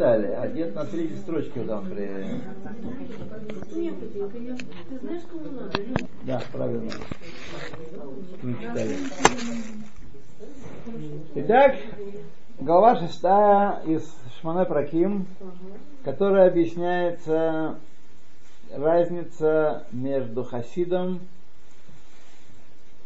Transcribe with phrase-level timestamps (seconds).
[0.00, 2.40] читали, а на третьей строчке там при...
[6.24, 6.90] Да, правильно.
[8.40, 8.96] Мы читали.
[11.34, 11.76] Итак,
[12.60, 14.10] глава шестая из
[14.40, 15.26] Шмане Праким,
[16.02, 17.78] которая объясняется
[18.74, 21.20] разница между Хасидом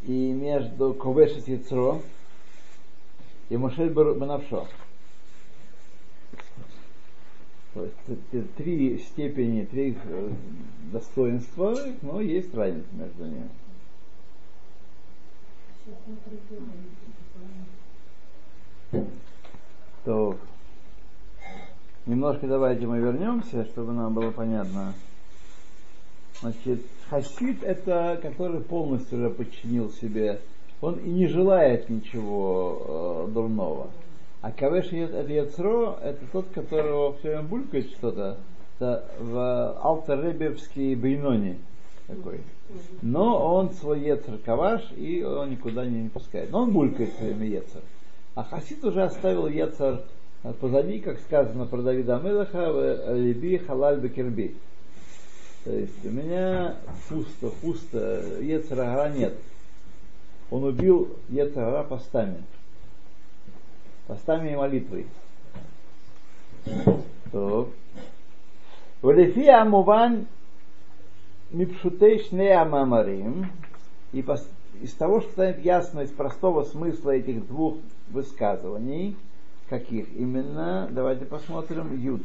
[0.03, 2.03] и между Ковешет Яцро
[3.49, 4.69] и Мушель Банавшо.
[4.69, 4.84] Есть
[8.57, 10.31] три степени, три э,
[10.93, 13.49] достоинства, но есть разница между ними.
[20.05, 20.37] То
[22.07, 24.95] немножко давайте мы вернемся, чтобы нам было понятно.
[26.41, 30.41] Значит, хасид это который полностью уже подчинил себе,
[30.81, 33.91] он и не желает ничего э, дурного.
[34.45, 38.37] А кавеш это яцро, это тот, которого все время булькает что-то,
[38.77, 41.57] это в алтаребевский бейнони
[42.07, 42.43] такой.
[43.01, 46.51] Но он свой яцер каваш, и он никуда не, не пускает.
[46.51, 47.81] Но он булькает все время яцер.
[48.35, 50.03] А Хасид уже оставил яцер
[50.61, 54.57] позади, как сказано про Давида Амелаха, либи халаль бекерби.
[55.65, 56.77] То есть у меня
[57.09, 59.33] пусто, пусто, Ецарагара нет.
[60.51, 62.43] Он убил Ецарагара постами.
[64.07, 65.07] Постами и молитвой.
[67.33, 67.69] То.
[69.03, 70.27] Валифи амуван
[71.51, 73.51] мипшутей шне амамарим.
[74.13, 74.25] И
[74.83, 77.77] из того, что станет ясно из простого смысла этих двух
[78.11, 79.17] высказываний,
[79.69, 82.23] каких именно, давайте посмотрим, Юд.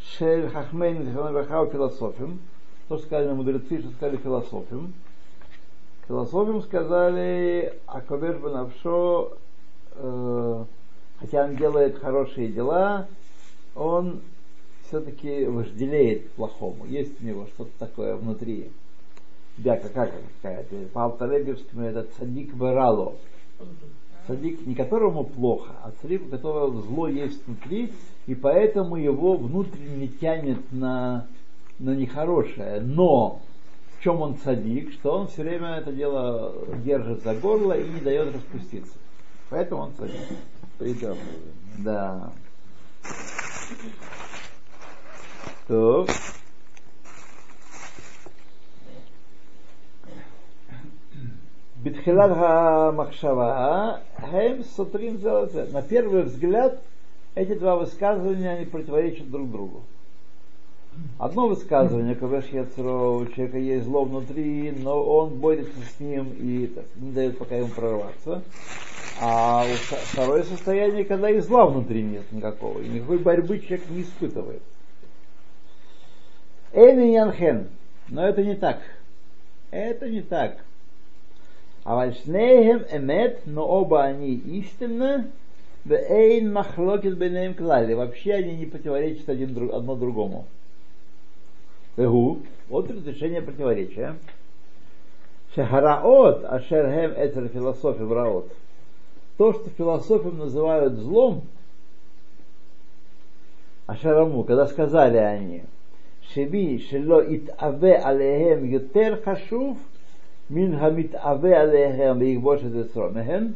[0.00, 2.40] Шель Хахмейн Зиханабахау философим.
[2.88, 4.94] То, что сказали мудрецы, что сказали философим.
[6.06, 9.36] Философим сказали Акобер Банавшо,
[9.92, 10.64] э,
[11.20, 13.08] хотя он делает хорошие дела,
[13.74, 14.20] он
[14.88, 16.86] все-таки вожделеет плохому.
[16.86, 18.70] Есть у него что-то такое внутри.
[19.58, 20.76] Да, какая какая-то.
[20.92, 23.16] По Алтаребевскому это цадик барало.
[24.26, 27.92] Цадик, не которому плохо, а цадик, у которого зло есть внутри,
[28.26, 31.26] и поэтому его внутренне тянет на,
[31.78, 32.80] на нехорошее.
[32.80, 33.40] Но
[33.96, 36.54] в чем он цадик, что он все время это дело
[36.84, 38.92] держит за горло и не дает распуститься.
[39.50, 40.20] Поэтому он цадик.
[40.78, 41.16] Придем.
[41.78, 42.32] Да.
[45.66, 46.06] То.
[51.76, 55.20] Битхилат Махшава, Хем Сутрин
[55.72, 56.80] На первый взгляд
[57.34, 59.82] эти два высказывания они противоречат друг другу.
[61.18, 66.66] Одно высказывание, Кавеш Яцро, у человека есть зло внутри, но он борется с ним и
[66.66, 68.42] так, не дает пока ему прорваться.
[69.20, 69.64] А
[70.12, 74.62] второе состояние, когда и зла внутри нет никакого, и никакой борьбы человек не испытывает.
[76.72, 77.68] Эйн Янхен.
[78.08, 78.80] Но это не так.
[79.70, 80.58] Это не так.
[81.84, 85.30] А вальшнейхем эмет, но оба они истинны,
[85.86, 87.94] Эйн махлокит бенеем клали.
[87.94, 90.46] Вообще они не противоречат один, друг, одно другому.
[91.96, 92.40] Эгу.
[92.68, 94.16] Вот разрешение противоречия.
[95.54, 98.52] Шахараот, ашерхем это философия враот.
[99.38, 101.44] То, что философием называют злом,
[103.86, 105.62] ашараму, когда сказали они,
[106.34, 109.78] шеби шело итаве алехем ютер хашув,
[110.48, 113.54] мин хамит аве алехем их больше десромехем,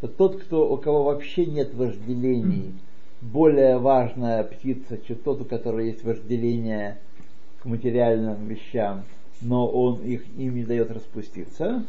[0.00, 2.74] то тот, кто, у кого вообще нет вожделений,
[3.20, 6.98] более важная птица, чем тот, у которого есть вожделение
[7.62, 9.04] к материальным вещам,
[9.40, 11.84] но он их им не дает распуститься.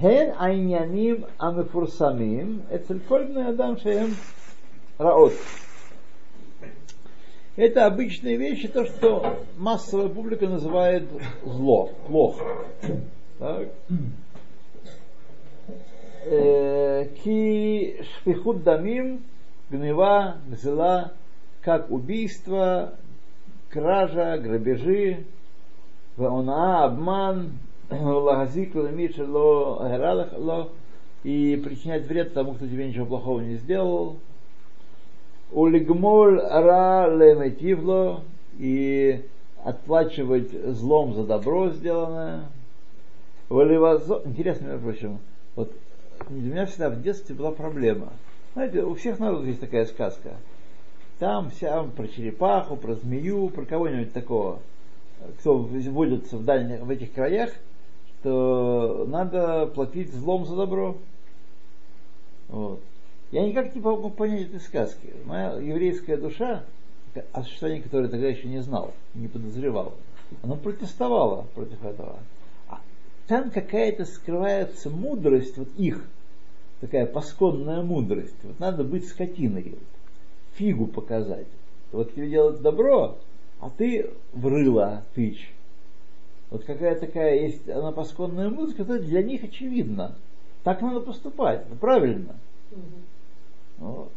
[0.00, 4.16] Хен айняним амефурсамим, эцелькольбный адам шеем
[4.98, 5.32] раот.
[7.56, 11.06] Это обычные вещи, то, что массовая публика называет
[11.44, 12.44] зло, плохо.
[13.38, 13.68] Так.
[17.22, 19.22] Ки шпихут дамим,
[19.68, 21.12] гнева, гзела,
[21.60, 22.94] как убийство,
[23.68, 25.24] кража, грабежи,
[26.16, 27.58] ваона, обман,
[28.00, 29.78] лагазик, ламит, ло,
[30.36, 30.68] ло,
[31.24, 34.16] и причинять вред тому, кто тебе ничего плохого не сделал.
[35.52, 38.22] Улигмоль ра леметивло,
[38.58, 39.22] и
[39.64, 42.44] отплачивать злом за добро сделанное.
[43.50, 45.18] Интересно, между прочим,
[45.56, 45.72] вот
[46.28, 48.12] для меня всегда в детстве была проблема.
[48.54, 50.36] Знаете, у всех народов есть такая сказка.
[51.18, 54.60] Там вся про черепаху, про змею, про кого-нибудь такого,
[55.38, 57.52] кто водится в дальних, в этих краях,
[58.22, 60.96] что надо платить злом за добро.
[62.48, 62.80] Вот.
[63.32, 65.12] Я никак не могу понять этой сказки.
[65.24, 66.62] Моя еврейская душа,
[67.32, 69.94] о существовании которой тогда еще не знал, не подозревал,
[70.42, 72.18] она протестовала против этого.
[72.68, 72.80] А
[73.26, 76.04] там какая-то скрывается мудрость, вот их,
[76.80, 78.36] такая пасконная мудрость.
[78.44, 79.74] Вот надо быть скотиной,
[80.54, 81.48] фигу показать.
[81.90, 83.18] Вот тебе делать добро,
[83.60, 85.50] а ты врыла тычь.
[86.52, 90.16] Вот какая такая есть она пасконная музыка, это для них очевидно.
[90.64, 92.36] Так надо поступать, это правильно.
[93.78, 94.12] Вот.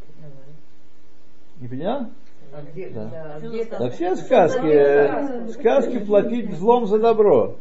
[1.62, 2.10] Не поняла?
[2.54, 3.06] А где, Да.
[3.06, 3.64] да, а где?
[3.64, 7.56] Да все сказки, сказки платить злом за добро.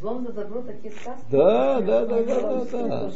[0.00, 1.24] Злом за добро такие сказки?
[1.30, 3.10] Да, да, да, да, да, да.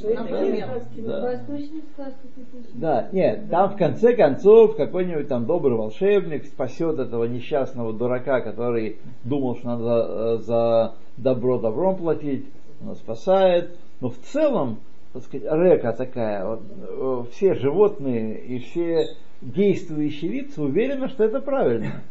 [2.74, 3.08] Да.
[3.12, 9.56] Нет, там в конце концов какой-нибудь там добрый волшебник спасет этого несчастного дурака, который думал,
[9.56, 12.46] что надо э, за добро добром платить,
[12.84, 13.76] он спасает.
[14.00, 14.80] Но в целом,
[15.12, 19.06] так сказать, река такая, вот, э, все животные и все
[19.40, 22.02] действующие лица уверены, что это правильно.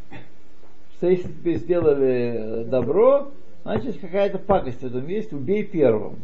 [0.95, 3.31] Что если тебе сделали э, добро,
[3.63, 6.19] значит какая-то пакость в этом есть, убей первым.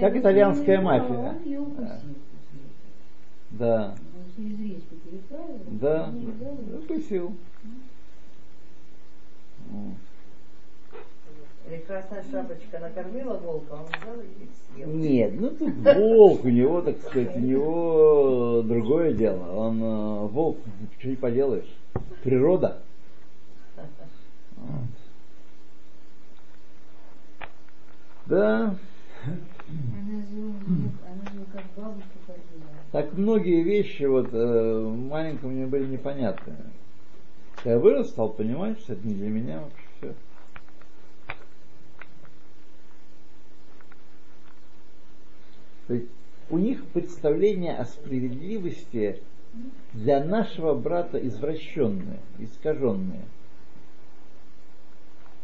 [0.00, 1.34] Как итальянская мафия.
[3.50, 3.96] Да,
[5.80, 6.12] да,
[6.78, 7.34] укусил.
[11.68, 14.88] Или красная шапочка накормила волка, а он взял и съел.
[14.90, 19.66] Нет, ну тут волк, у него, так сказать, у него другое дело.
[19.66, 21.76] Он э, волк, ничего не поделаешь.
[22.22, 22.82] Природа.
[24.56, 24.99] Вот.
[28.26, 28.74] Да,
[29.26, 30.54] Она же, его-
[31.04, 32.70] она же как бабушка ходила.
[32.92, 34.80] так многие вещи вот э,
[35.10, 36.56] маленькому мне были непонятны.
[37.56, 40.14] Когда я вырос, стал понимать, что это не для меня вообще все.
[45.88, 46.06] То есть
[46.50, 49.20] у них представление о справедливости
[49.92, 53.24] для нашего брата извращенное, искаженное.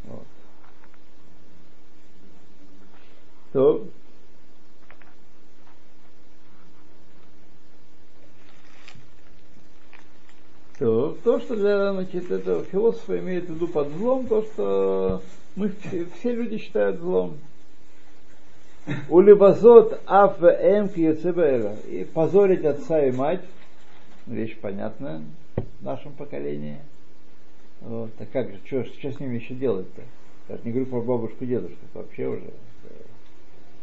[0.05, 0.27] Вот.
[3.57, 3.87] То
[10.79, 15.23] то, то, что для значит, этого философа имеет в виду под злом, то, что
[15.55, 17.39] мы все, все люди считают злом.
[19.09, 20.89] Улибазот аф эм.
[20.89, 23.41] И позорить отца и мать,
[24.27, 25.23] вещь понятная
[25.81, 26.77] в нашем поколении.
[27.81, 28.11] Вот.
[28.19, 30.03] А как же, что, что с ними еще делать-то?
[30.55, 32.51] Ж не говорю про бабушку и дедушку, это вообще уже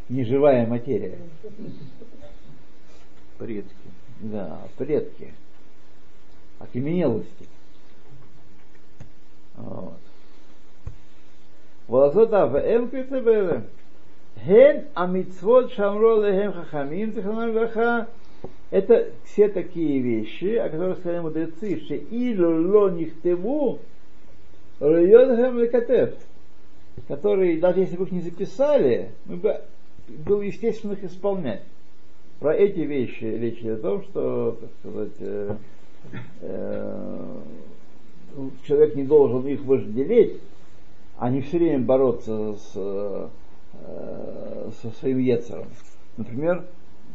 [0.10, 1.18] неживая материя.
[3.38, 3.74] Предки.
[4.20, 5.34] Да, предки.
[6.60, 7.48] Окаменелости.
[9.56, 10.00] Вот.
[11.88, 13.64] Волосота в эм квитебеле.
[14.46, 18.08] Хен амитсвот шамро лехем хахамим зиханам леха.
[18.72, 23.80] Это все такие вещи, о которых сказали мудрецы, что илу ло нихтеву
[24.80, 26.16] райотхем лекатев,
[27.08, 29.62] которые, даже если бы их не записали, мы бы
[30.08, 31.64] было естественно их исполнять.
[32.40, 35.56] Про эти вещи речь идет о том, что, так сказать, э,
[36.42, 37.36] э,
[38.66, 40.42] человек не должен их вожделеть,
[41.18, 43.28] а не все время бороться с, э,
[44.82, 45.68] со своим ецером.
[46.18, 46.66] Например,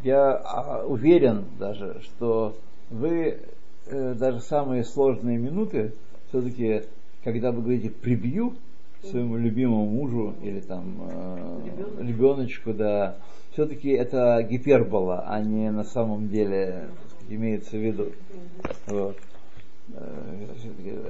[0.02, 2.56] я а, уверен даже, что
[2.90, 3.38] вы
[3.86, 5.92] э, даже самые сложные минуты,
[6.28, 6.82] все-таки,
[7.24, 8.54] когда вы говорите «прибью»,
[9.02, 11.60] своему любимому мужу или там э,
[12.00, 13.16] ребеночку, да,
[13.52, 16.88] все-таки это гипербола, а не на самом деле
[17.28, 18.12] имеется в виду.
[18.86, 19.16] Вот.
[19.94, 20.46] Э,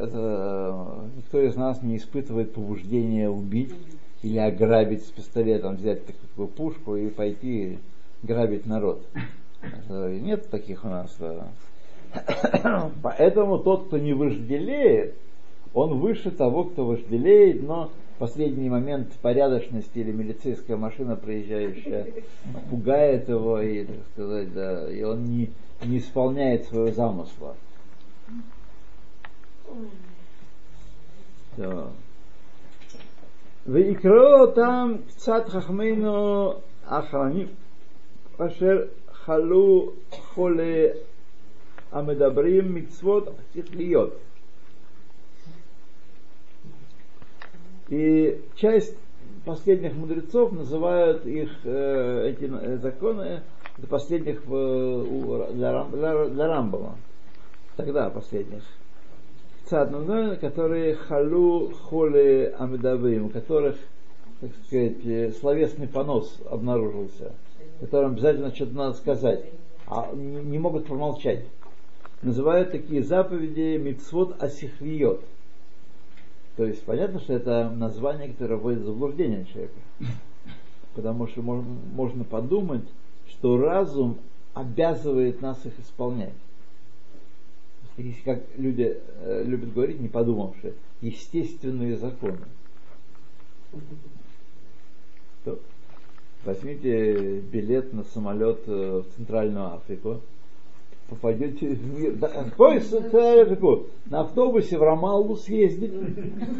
[0.00, 3.74] Это никто из нас не испытывает побуждения убить
[4.22, 7.78] или ограбить с пистолетом, взять такую пушку и пойти
[8.22, 9.06] грабить народ.
[9.88, 11.16] Нет таких у нас.
[11.18, 11.48] да.
[13.02, 15.16] Поэтому тот, кто не вожделеет,
[15.73, 22.07] он выше того, кто вожделеет, но в последний момент порядочности или милицейская машина проезжающая
[22.69, 25.49] пугает его и, так сказать, да, и он не,
[25.83, 27.55] не исполняет своего замысла.
[31.57, 31.87] Да.
[33.67, 36.53] ויקראו אותם קצת חכמינו
[36.85, 37.47] האחרונים
[38.37, 40.87] אשר חלו חולי
[41.91, 44.13] המדברים מצוות שכליות.
[47.90, 48.96] И часть
[49.44, 53.42] последних мудрецов называют их э, эти э, законы
[53.78, 56.96] для последних в, у, для, для, для Рамбова.
[57.76, 58.62] Тогда последних.
[59.66, 63.76] Цад Нунен, которые халу холи амидавим, у которых,
[64.40, 67.32] так сказать, э, словесный понос обнаружился,
[67.80, 69.44] которым обязательно что-то надо сказать.
[69.86, 71.44] а не, не могут промолчать.
[72.22, 75.22] Называют такие заповеди мицвод асихвиот.
[76.58, 79.76] То есть понятно, что это название, которое вводит в заблуждение человека.
[80.96, 82.82] Потому что можно, можно подумать,
[83.28, 84.18] что разум
[84.54, 86.34] обязывает нас их исполнять.
[88.24, 92.40] Как люди э, любят говорить, не подумавши, естественные законы.
[95.44, 95.60] То
[96.44, 100.22] возьмите билет на самолет э, в Центральную Африку,
[101.08, 102.16] попадете в мир.
[104.06, 105.92] На автобусе в Рамаллу съездить,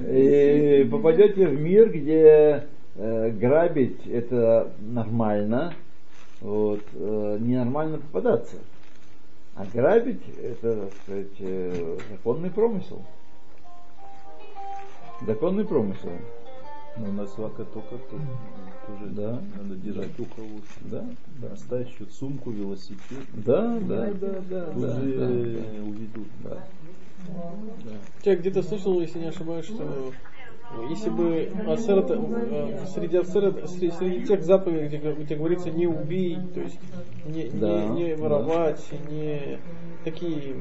[0.09, 5.75] и попадете в мир, где э, грабить это нормально,
[6.41, 8.57] вот, э, ненормально попадаться.
[9.55, 13.03] А грабить это, так сказать, э, законный промысел.
[15.27, 16.11] Законный промысел.
[16.97, 18.21] Но на свака только тут
[18.87, 19.41] тоже Да.
[19.57, 20.79] надо держать ухо лучше.
[20.81, 21.05] Да,
[21.41, 21.53] да.
[21.53, 23.25] Оставь еще сумку, велосипед.
[23.35, 26.29] Да, да, да, да, Тут да, же да, э, уведут.
[26.43, 26.63] да.
[28.25, 30.13] Я где-то слышал, если не ошибаюсь, что
[30.91, 36.53] если бы ацерет, э, среди ацерет, среди, среди тех заповедей, где, где говорится не убить,
[36.55, 36.79] то есть
[37.27, 38.23] не, Да, не, не да.
[38.23, 39.59] воровать, не
[40.05, 40.57] такие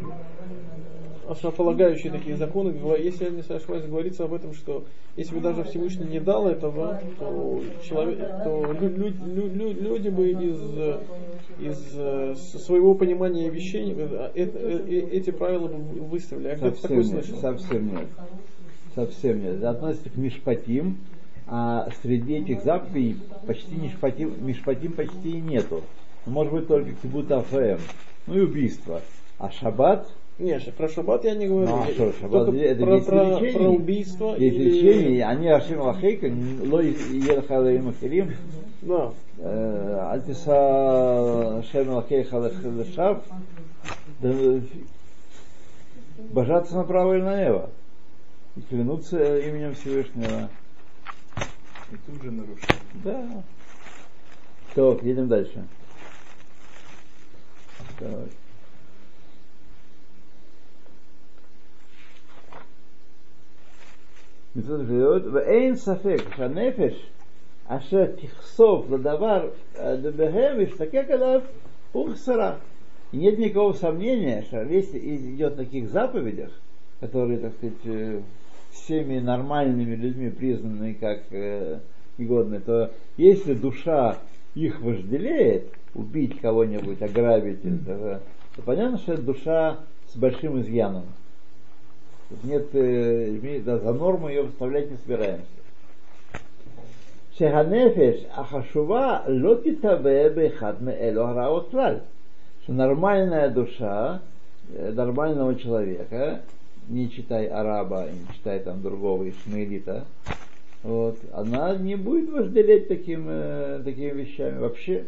[1.29, 6.05] основополагающие такие законы, если я не ошибаюсь, говорится об этом, что если бы даже Всевышний
[6.07, 10.59] не дал этого, то, человек, то лю- лю- лю- лю- люди бы из,
[11.59, 16.55] из э, своего понимания вещей э, э- эти правила бы выставили.
[16.55, 17.41] Где-то Совсем такое нет, слышал.
[17.41, 18.07] совсем нет.
[18.95, 19.63] Совсем нет.
[19.63, 20.97] Относится к мишпатим,
[21.47, 25.81] а среди этих заповедей почти мишпатим, мишпатим почти и нету.
[26.25, 27.79] Может быть только кибут афэм,
[28.27, 29.01] ну и убийство.
[29.39, 31.67] А шаббат, Нет, про шаббат я не говорю.
[31.67, 34.69] Ну, а что, шаббат, это про, про, про убийство есть или...
[34.69, 36.27] лечение, они ашим лахейка,
[36.63, 38.33] ло елхалаим ахирим,
[38.83, 39.13] Да.
[40.11, 43.23] альтиса шем лахейха лешав,
[46.19, 47.71] божаться направо и налево.
[48.57, 50.49] И клянуться именем Всевышнего.
[51.91, 52.81] И тут же нарушение.
[53.03, 53.43] Да.
[54.75, 55.65] Так, едем дальше.
[57.97, 58.29] Так.
[64.56, 67.10] מצוות גבוהות, ואין ספק שהנפש
[67.66, 69.48] אשר תחשוף לדבר
[70.16, 71.40] בהם וישתקק עליו
[71.92, 72.56] הוא חסרה.
[73.12, 76.50] И нет никакого сомнения, что если идет о таких заповедях,
[76.98, 78.22] которые, так сказать, э,
[78.70, 81.80] всеми нормальными людьми признаны как э,
[82.16, 84.18] негодные, то если душа
[84.54, 88.22] их вожделеет, убить кого-нибудь, ограбить, это,
[88.56, 91.04] то понятно, что это душа с большим изъяном.
[92.43, 95.45] нет, э, да, за норму ее вставлять не собираемся.
[97.37, 102.01] Шеханефеш ахашува лотитаве бехадме элю араот Что
[102.67, 104.21] нормальная душа
[104.73, 106.41] э, нормального человека,
[106.89, 110.05] не читай араба, не читай там другого ишмаилита,
[110.83, 115.05] вот, она не будет вожделеть таким, э, такими вещами вообще.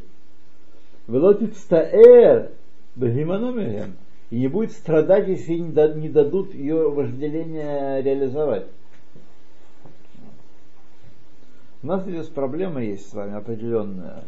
[1.07, 2.51] Велотит стаэр
[2.95, 3.95] бегиманомилем.
[4.29, 8.67] И не будет страдать, если да- не дадут ее вожделение реализовать.
[11.81, 14.23] У нас здесь проблема есть с вами определенная,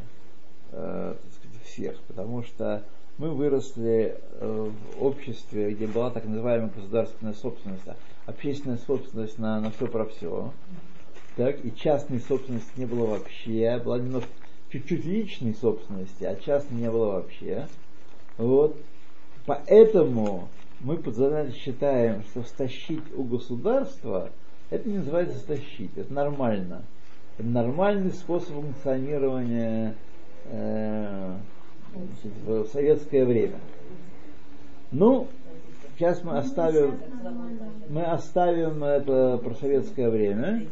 [0.72, 2.84] э, сказать, всех, потому что
[3.18, 7.84] мы выросли э, в обществе, где была так называемая государственная собственность,
[8.26, 10.54] общественная собственность на, на все про все.
[11.36, 14.32] Так, и частной собственности не было вообще, была немножко
[14.72, 17.68] чуть-чуть личной собственности, а частной не было вообще.
[18.38, 18.78] Вот.
[19.46, 20.50] Поэтому
[20.82, 21.00] мы
[21.54, 24.30] считаем, что стащить у государства,
[24.70, 26.84] это не называется стащить, это нормально.
[27.38, 29.96] Это нормальный способ функционирования
[30.46, 31.36] э,
[32.46, 33.60] в советское время.
[34.92, 35.28] Ну,
[35.96, 37.00] сейчас мы оставим,
[37.90, 40.68] мы оставим это про советское время,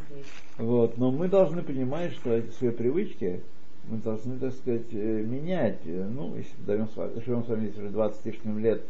[0.57, 3.41] вот, но мы должны понимать, что эти свои привычки
[3.87, 5.79] мы должны, так сказать, э, менять.
[5.85, 6.87] Э, Ну, если даем
[7.25, 8.81] живем с вами уже 20 с лишним лет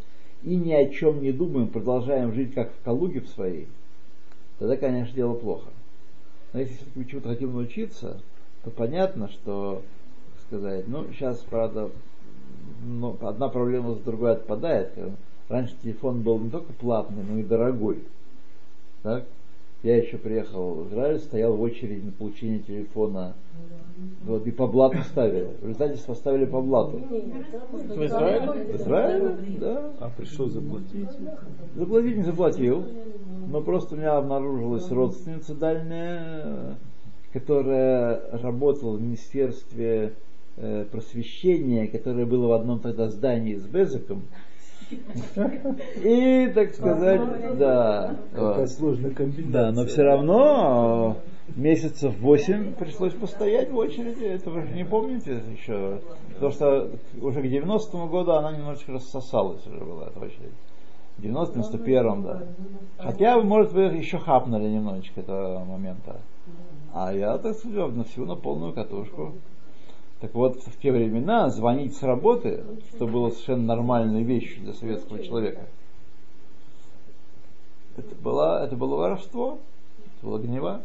[0.43, 3.67] и ни о чем не думаем, продолжаем жить как в Калуге в своей,
[4.57, 5.69] тогда, конечно, дело плохо.
[6.53, 8.21] Но если мы чему-то хотим научиться,
[8.63, 9.83] то понятно, что,
[10.47, 11.89] сказать, ну, сейчас, правда,
[12.83, 14.91] ну, одна проблема с другой отпадает.
[15.47, 18.03] Раньше телефон был не только платный, но и дорогой.
[19.03, 19.25] Так?
[19.81, 23.35] Я еще приехал в Израиль, стоял в очереди на получение телефона.
[24.23, 25.49] Вот, и по блату ставили.
[25.61, 26.97] В результате поставили по блату.
[26.97, 28.73] В Израиле?
[28.73, 29.37] В Израиле?
[29.59, 29.91] Да.
[29.99, 31.09] А пришел заплатить?
[31.75, 32.83] Заплатить не заплатил.
[33.47, 36.77] Но просто у меня обнаружилась родственница дальняя,
[37.31, 40.13] которая работала в Министерстве
[40.57, 44.23] э, просвещение, которое было в одном тогда здании с Безиком.
[46.03, 48.15] И, так сказать, да.
[48.33, 49.51] Какая сложная комбинация.
[49.51, 51.17] Да, но все равно
[51.47, 54.23] э, месяцев восемь пришлось постоять в очереди.
[54.23, 56.01] Это вы же не помните еще?
[56.33, 56.91] Потому что
[57.21, 60.53] уже к 90-му году она немножечко рассосалась уже была эта очередь.
[61.17, 62.43] В 90-91-м, да.
[62.97, 66.21] Хотя, может, вы еще хапнули немножечко этого момента.
[66.93, 69.33] А я, так сказать, на всю на полную катушку.
[70.19, 75.23] Так вот, в те времена звонить с работы, что было совершенно нормальной вещью для советского
[75.23, 75.65] человека,
[77.95, 79.59] это было, это было воровство,
[79.97, 80.81] это было гнева.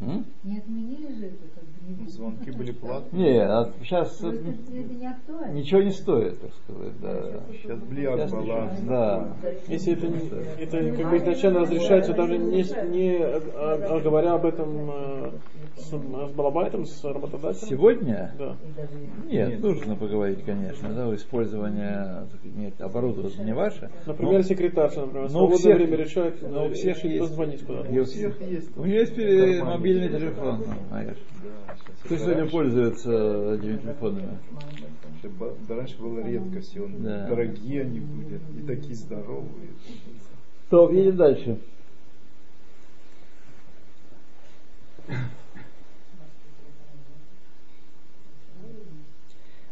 [0.00, 0.24] М?
[0.44, 3.22] Не отменили же это как бы не Звонки были платные.
[3.34, 5.52] Не, а сейчас это, это не актуально.
[5.52, 7.40] ничего не стоит, так сказать, да.
[7.52, 8.80] Сейчас блиак баланс.
[8.88, 9.36] Да.
[9.68, 14.46] Если это, не- это как бы изначально разрешается, даже не, не а- а говоря об
[14.46, 15.30] этом э,
[15.76, 17.68] с, с балабайтом, с работодателем.
[17.68, 18.56] Сегодня Да.
[19.28, 22.26] нет, нужно поговорить, конечно, да, использование
[22.56, 23.90] нет, оборудование не ваше.
[24.06, 27.18] Например, секретарша, например, в но у свободное всех- время решает, но у всех есть.
[27.20, 27.90] позвонить куда-то.
[28.00, 28.76] У всех есть.
[28.76, 31.17] У нее есть Кармане мобильный телефон, ну, знаешь.
[31.43, 33.11] Да, сейчас Кто это сегодня раньше- пользуется
[33.55, 34.37] этими телефонами?
[35.03, 37.27] раньше ба- да, раньше была редкость, и он, Да.
[37.27, 39.69] дорогие они были, и такие здоровые.
[40.69, 41.57] То, едем дальше.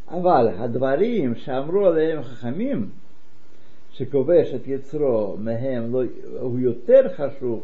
[0.08, 2.90] אבל הדברים שאמרו עליהם חכמים,
[3.92, 6.04] שכובש את יצרו מהם לא,
[6.40, 7.64] הוא יותר חשוב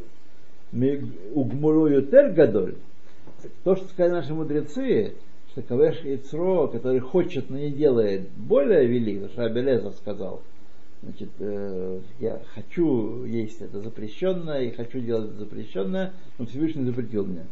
[1.35, 2.77] угмуру ютер гадоль,
[3.63, 5.15] то, что сказали наши мудрецы,
[5.51, 10.43] что Кавеш Ицро, который хочет, но не делает, более велик, потому что Абелеза сказал,
[11.03, 17.25] значит, э, я хочу есть это запрещенное, и хочу делать это запрещенное, но Всевышний запретил
[17.25, 17.47] мне.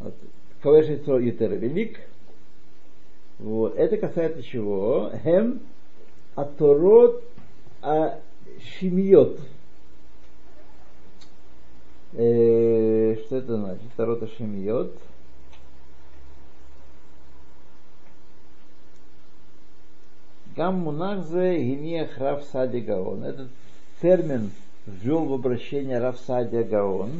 [0.00, 0.14] Вот.
[0.60, 1.98] Кавеш Ицро Ютер велик.
[3.38, 3.76] Вот.
[3.76, 5.12] Это касается чего?
[5.22, 5.60] Хем
[6.34, 7.24] Аторот
[7.80, 8.20] а
[8.60, 9.40] Шимьот.
[12.12, 13.92] Э, что это значит?
[13.96, 14.96] Тарота Шимьот.
[20.56, 23.24] Гам Мунахзе Гинех Рав Садия Гаон.
[23.24, 23.48] Этот
[24.00, 24.50] термин
[24.86, 27.10] ввел в обращение Рав Садия Гаон.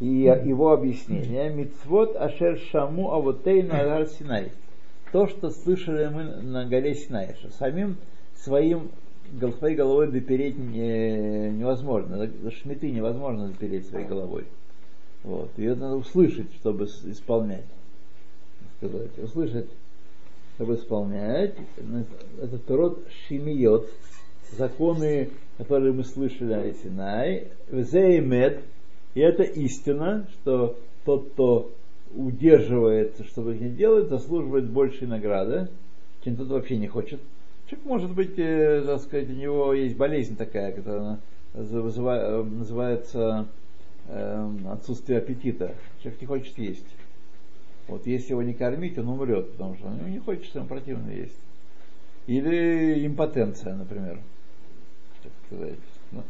[0.00, 1.50] И его объяснение.
[1.50, 4.50] Мицвод Ашер Шаму Авотейну Агар Синай.
[5.12, 7.36] То, что слышали мы на горе Синай.
[7.38, 7.96] Что самим
[8.34, 8.90] своим
[9.58, 12.30] своей головой допереть не- невозможно.
[12.50, 14.44] Шмиты невозможно допереть своей головой.
[15.22, 15.50] Вот.
[15.56, 17.66] Ее надо услышать, чтобы исполнять.
[18.78, 19.18] Сказать.
[19.18, 19.68] Услышать,
[20.54, 21.54] чтобы исполнять.
[22.40, 23.88] Это род шимиот.
[24.56, 27.48] Законы, которые мы слышали о Синай.
[27.70, 28.60] Зеймет.
[29.14, 31.72] И это истина, что тот, кто
[32.14, 35.68] удерживается, чтобы их не делать, заслуживает большей награды,
[36.22, 37.20] чем тот вообще не хочет.
[37.68, 41.18] Человек, может быть, э, так сказать, у него есть болезнь такая, которая
[41.54, 43.48] э, называется
[44.06, 45.74] э, отсутствие аппетита.
[46.00, 46.86] Человек не хочет есть.
[47.88, 51.38] Вот если его не кормить, он умрет, потому что он не хочет, ему противно есть.
[52.28, 54.20] Или импотенция, например.
[55.50, 56.22] Ну,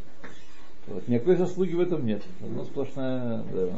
[0.87, 1.07] вот.
[1.07, 2.22] Никакой заслуги в этом нет.
[2.42, 3.42] Одно сплошная...
[3.53, 3.68] Да.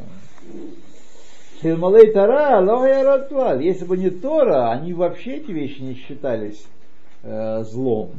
[3.61, 6.65] Если бы не Тора, они вообще эти вещи не считались
[7.22, 8.10] э, злом.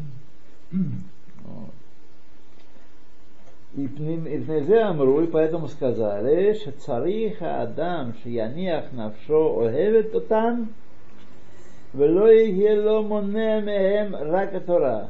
[0.71, 1.71] Вот.
[3.75, 10.67] И пнезе амру, и поэтому сказали, что цариха адам шияниах навшо охевет отан,
[11.95, 15.05] ולא יהיה לו מונע מהם רק התורה.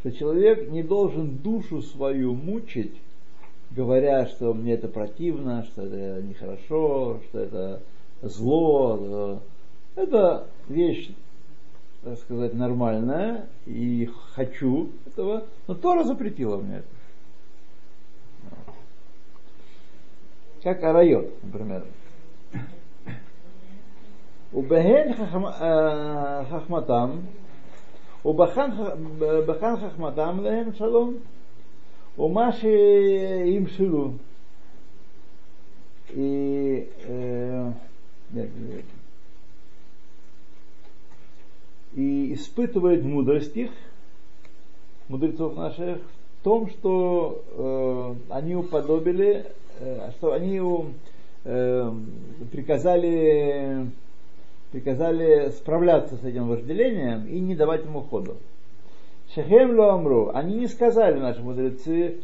[0.00, 2.94] что человек не должен душу свою мучить,
[3.70, 7.82] говоря, что мне это противно, что это нехорошо, что это
[8.22, 9.40] зло.
[9.94, 11.10] Это вещь,
[12.02, 16.88] так сказать, нормальная, и хочу этого, но Тора запретила мне это.
[20.62, 21.84] Как Арайот, например.
[24.52, 27.26] Убеген э, хахматам
[28.25, 28.95] ובחן ח-
[29.47, 31.13] בחן חכמתם להם שלום,
[32.19, 34.11] ומה שימשלו.
[36.15, 37.71] И, э,
[38.33, 38.85] нет, нет.
[41.95, 43.71] и испытывает мудрость их,
[45.09, 49.45] мудрецов наших, в том, что э, они уподобили,
[49.79, 50.87] э, что они у-
[51.45, 51.91] э,
[52.51, 53.87] приказали
[54.72, 58.36] приказали справляться с этим вожделением и не давать ему ходу.
[59.34, 62.18] Шехем амру, они не сказали, наши мудрецы,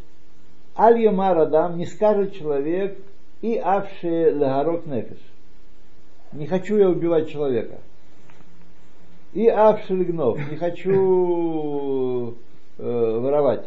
[0.76, 2.98] аль ямар адам, не скажет человек,
[3.42, 5.18] и авши лагарок нефиш.
[6.32, 7.78] Не хочу я убивать человека.
[9.32, 12.34] И авши лигнов, не хочу
[12.78, 13.66] э, воровать.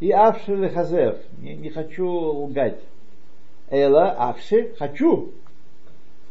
[0.00, 2.80] И авши лехазев, не, не хочу лгать.
[3.70, 5.32] Эла авши, хочу.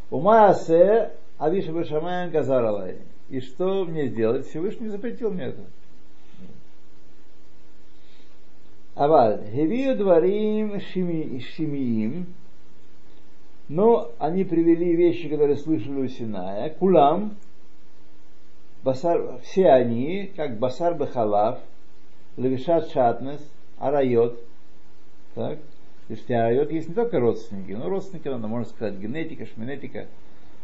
[0.10, 2.98] Умаасе авиша бешамаем газаралай.
[3.30, 4.48] И что мне сделать?
[4.48, 5.62] Всевышний запретил мне это.
[8.96, 12.26] Аваль, хевию дворим шимиим,
[13.68, 16.72] но они привели вещи, которые слышали у Синая.
[16.72, 17.36] Кулам,
[18.84, 21.60] басар, все они, как басар бахалав,
[22.38, 23.42] левишат шатнес,
[23.78, 24.40] арайот.
[25.36, 25.60] Так?
[26.08, 30.08] То есть арайот есть не только родственники, но родственники, надо, можно сказать, генетика, шменетика,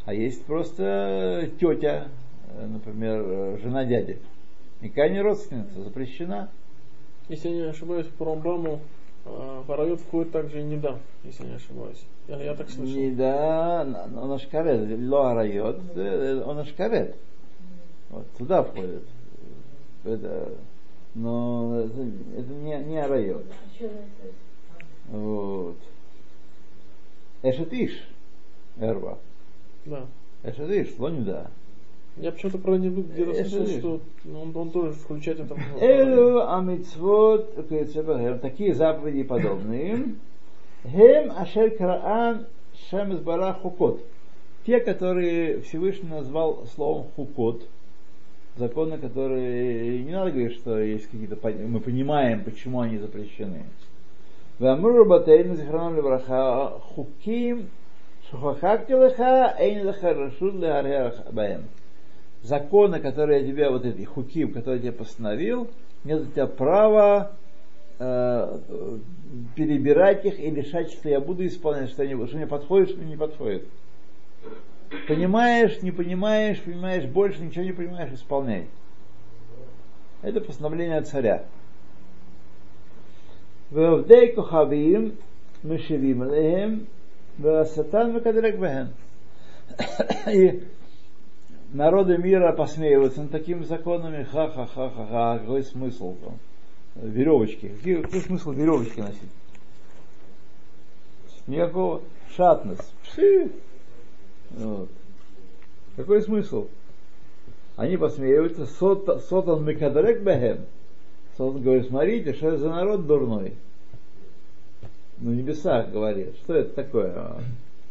[0.05, 2.07] а есть просто тетя,
[2.61, 4.19] например, жена дяди.
[4.81, 6.49] Никакая не родственница, запрещена.
[7.29, 8.81] Если я не ошибаюсь, по Рамбаму
[9.23, 12.03] э, Парайот входит также и Неда, если не ошибаюсь.
[12.27, 12.93] Я, я так слышал.
[12.93, 15.79] Неда, он ашкарет, ло арайот,
[16.45, 17.15] он ашкарет.
[18.09, 19.03] Вот, туда входит.
[20.03, 20.51] Это,
[21.15, 22.01] но это,
[22.37, 23.45] это не, не арайот.
[25.07, 25.77] Вот.
[27.41, 28.05] Эшетиш,
[28.81, 29.17] эрва.
[29.85, 30.05] Да.
[30.43, 31.49] Эшетиш, лонюда.
[32.17, 37.55] Я почему-то про Неду где-то слышал, что он, он тоже включает это Элю амитсвот
[38.41, 40.15] такие заповеди подобные.
[40.85, 42.45] Хем ашер краан
[42.89, 44.01] шем избара хукот.
[44.65, 47.63] Те, которые Всевышний назвал словом хукот,
[48.57, 53.63] законы, которые не надо говорить, что есть какие-то мы понимаем, почему они запрещены.
[54.59, 57.69] Вамру батейну зихрану левраха хуким
[58.33, 60.59] Шухахакти лыха, эйн лыха рашун
[61.31, 61.65] баем.
[62.41, 65.69] Законы, которые я тебе, вот эти хуким, которые я тебе постановил,
[66.03, 67.33] нет у тебя права
[67.99, 68.59] э,
[69.55, 73.11] перебирать их и решать, что я буду исполнять, что, они, что мне подходит, что мне
[73.11, 73.67] не подходит.
[75.07, 78.67] Понимаешь, не понимаешь, понимаешь больше, ничего не понимаешь, исполняй.
[80.23, 81.45] Это постановление царя.
[83.69, 85.17] В Авдей Кохавим,
[85.61, 86.87] Мешевим Лехем,
[87.39, 88.21] Сатан
[90.31, 90.63] И
[91.73, 94.23] народы мира посмеиваются над такими законами.
[94.23, 95.39] Ха-ха-ха-ха-ха.
[95.39, 96.39] Какой смысл там?
[96.95, 97.69] Веревочки.
[97.69, 99.21] Какие, какой смысл веревочки носить?
[101.47, 102.01] Никакого.
[102.35, 102.93] Шатность.
[103.03, 103.49] Пши.
[104.51, 104.89] Вот.
[105.95, 106.67] Какой смысл?
[107.75, 108.65] Они посмеиваются.
[108.67, 110.65] Сотан Микадрек Бехем.
[111.37, 113.53] Сотан говорит, смотрите, что это за народ дурной.
[115.23, 117.35] На небесах говорит, что это такое?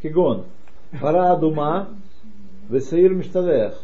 [0.02, 0.44] Кигон.
[1.00, 1.88] Пара дума,
[2.68, 3.80] Весаир Мишталех.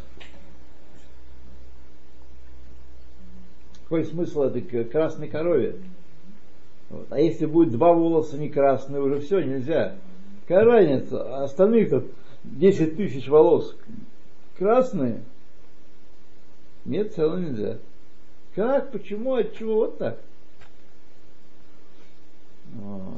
[3.83, 5.77] Какой смысл этой красной корове?
[6.91, 7.07] Вот.
[7.09, 9.95] А если будет два волоса не красные, уже все, нельзя.
[10.47, 11.43] Какая разница?
[11.43, 12.05] Остальных тут
[12.43, 13.75] 10 тысяч волос
[14.59, 15.23] красные.
[16.85, 17.77] Нет, все равно нельзя.
[18.53, 20.19] Как, почему, от чего, вот так.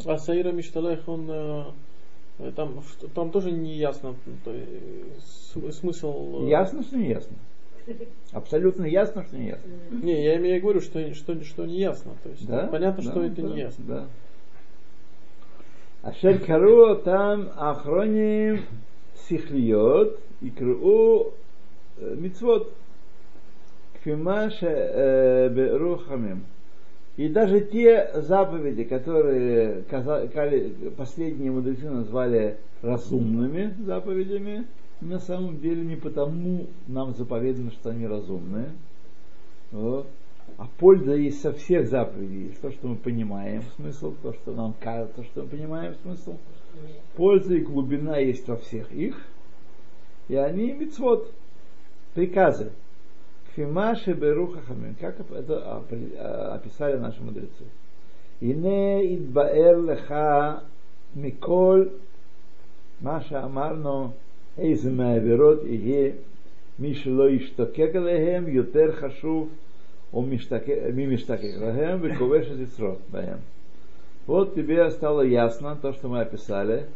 [0.05, 2.83] А Саира Мишталех, он э, там,
[3.13, 4.15] там тоже не ясно
[5.71, 6.45] смысл.
[6.45, 7.35] Э, ясно, что не ясно.
[8.31, 9.69] Абсолютно ясно, что не ясно.
[9.91, 12.13] Не, я имею в виду, что, что, что не ясно.
[12.23, 12.67] То есть да?
[12.67, 13.85] понятно, да, что это да, не ясно.
[13.87, 14.07] Да.
[16.03, 18.65] Ашер кару там ахроним
[19.27, 21.33] сихлиот и кру
[21.99, 22.73] мицвод
[23.99, 26.45] кфимаш берухамим.
[27.21, 29.83] И даже те заповеди, которые
[30.97, 34.65] последние мудрецы назвали разумными заповедями,
[35.01, 38.71] на самом деле не потому нам заповедано, что они разумные,
[39.71, 42.55] а польза есть со всех заповедей.
[42.59, 46.37] То, что мы понимаем смысл, то, что нам кажется, что мы понимаем смысл.
[47.15, 49.15] Польза и глубина есть во всех их.
[50.27, 51.31] И они мицвод,
[52.15, 52.71] приказы.
[53.50, 54.94] Кфимаши беруха хамим.
[55.00, 55.82] Как это
[56.54, 57.64] описали наши мудрецы.
[58.40, 60.62] Ине идбаэр леха
[61.14, 61.90] миколь
[63.00, 64.12] маша амарно
[64.58, 66.12] איזה מהעבירות יהיה
[66.78, 69.48] מי שלא ישתוקק עליהם יותר חשוב
[70.94, 73.38] מי משתקק להם וכובש את יצרו בהם.
[74.26, 76.86] Вот тебе стало ясно то, что мы описали.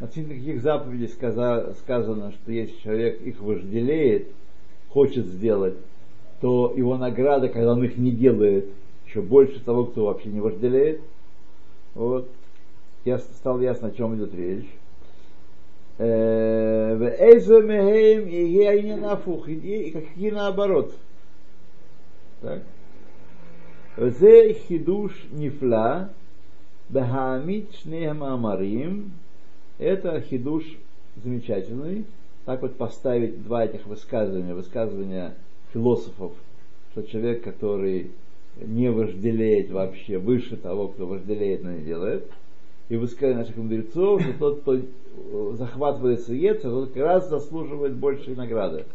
[0.00, 4.28] Относительно каких заповедей сказано, что если человек их вожделеет,
[4.93, 5.73] хочет сделать,
[6.39, 8.67] то его награда, когда он их не делает,
[9.07, 11.01] еще больше того, кто вообще не вожделеет.
[11.95, 12.29] Вот.
[13.03, 14.69] Я, стало ясно, о чем идет речь.
[15.97, 16.95] Э,
[19.47, 20.93] и какие наоборот.
[22.41, 22.61] Так.
[23.97, 26.09] Зе хидуш нифла
[26.89, 29.11] бехамит шнеем амарим.
[29.77, 30.63] Это хидуш
[31.23, 32.05] замечательный.
[32.45, 35.35] Так вот поставить два этих высказывания, высказывания
[35.73, 36.33] философов,
[36.91, 38.11] что человек, который
[38.57, 42.29] не вожделеет вообще выше того, кто вожделеет, но не делает,
[42.89, 48.35] и высказывание наших мудрецов, что тот, кто э, захватывается ец, тот как раз заслуживает большей
[48.35, 48.85] награды.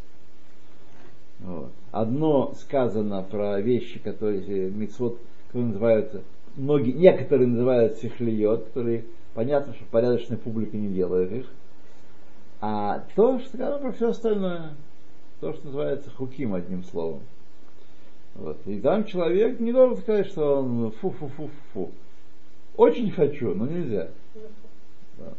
[1.40, 1.70] Вот.
[1.90, 6.22] Одно сказано про вещи, которые мицвод, которые называются,
[6.56, 11.46] многие, некоторые называют сихлиот, которые понятно, что порядочная публика не делает их.
[12.60, 14.74] А то, что сказано про все остальное,
[15.40, 17.22] то, что называется хуким, одним словом.
[18.34, 18.58] Вот.
[18.66, 21.92] И там человек не должен сказать, что он фу-фу-фу-фу.
[22.76, 24.10] Очень хочу, но нельзя.
[25.18, 25.32] Да.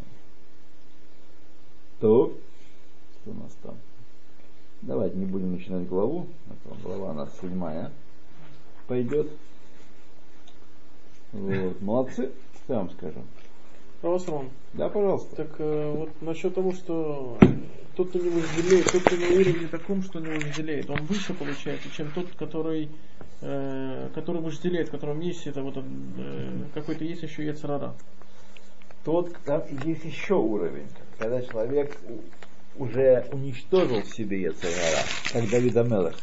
[2.00, 2.34] То,
[3.22, 3.76] что у нас там?
[4.82, 7.92] Давайте не будем начинать главу, а глава у нас седьмая
[8.88, 9.30] пойдет.
[11.34, 11.82] Вот.
[11.82, 12.32] Молодцы,
[12.68, 13.22] я вам скажу.
[14.02, 14.50] Равасрон.
[14.74, 15.36] Да, пожалуйста.
[15.36, 17.38] Так э, вот насчет того, что
[17.96, 21.90] тот, кто не вожделеет, тот, кто на уровне таком, что не вожделеет, он выше получается,
[21.92, 22.90] чем тот, который,
[23.42, 27.94] э, который вожделеет, в котором есть это вот э, какой-то есть еще яцерара.
[29.04, 31.98] Тот, там есть еще уровень, когда человек
[32.78, 36.16] уже уничтожил в себе Яцерара, как Давид Амелах.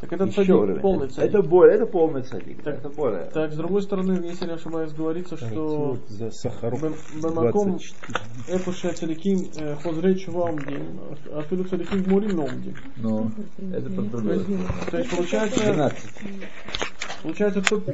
[0.00, 1.30] Так это Еще цадик, полный цадик.
[1.30, 2.62] Это более, это полный цадик.
[2.62, 3.24] Так, это более.
[3.32, 6.82] Так, с другой стороны, если я ошибаюсь, говорится, что за Сахаров
[7.22, 7.78] Бамаком
[8.48, 12.74] Экуша Целиким э, Хозреч а Афилю Целиким Мурим Номдим.
[12.96, 13.30] Ну,
[13.72, 14.44] это под другой.
[14.90, 15.92] То есть получается...
[17.22, 17.86] Получается, тот